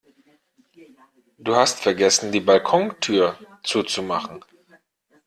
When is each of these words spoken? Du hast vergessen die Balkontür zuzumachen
Du 1.37 1.55
hast 1.55 1.79
vergessen 1.81 2.31
die 2.31 2.39
Balkontür 2.39 3.37
zuzumachen 3.63 4.43